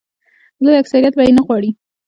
لوی 0.63 0.79
اکثریت 0.81 1.13
به 1.17 1.23
یې 1.25 1.31
نه 1.37 1.41
غواړي. 1.47 1.69